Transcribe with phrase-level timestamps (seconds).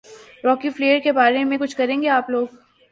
[0.43, 2.47] راکی Flair کے بارے میں کچھ کریں گے آپ لوگ